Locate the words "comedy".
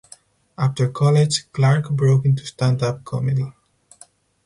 3.05-3.53